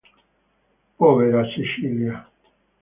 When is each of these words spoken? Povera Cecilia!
Povera 0.97 1.45
Cecilia! 1.53 2.17